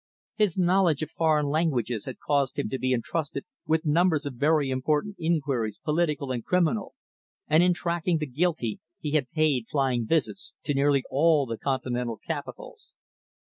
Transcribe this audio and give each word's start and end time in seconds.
His 0.33 0.57
knowledge 0.57 1.03
of 1.03 1.11
foreign 1.11 1.45
languages 1.45 2.05
had 2.05 2.17
caused 2.17 2.57
him 2.57 2.69
to 2.69 2.79
be 2.79 2.91
entrusted 2.91 3.45
with 3.67 3.85
numbers 3.85 4.25
of 4.25 4.33
very 4.33 4.71
important 4.71 5.15
inquiries 5.19 5.77
political 5.77 6.31
and 6.31 6.43
criminal, 6.43 6.95
and 7.47 7.61
in 7.61 7.75
tracking 7.75 8.17
the 8.17 8.25
guilty 8.25 8.79
he 8.99 9.11
had 9.11 9.29
paid 9.29 9.67
flying 9.67 10.07
visits 10.07 10.55
to 10.63 10.73
nearly 10.73 11.03
all 11.11 11.45
the 11.45 11.59
Continental 11.59 12.17
capitals. 12.17 12.93